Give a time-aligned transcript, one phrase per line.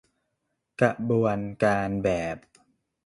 [0.81, 2.37] กระบวนการแบบ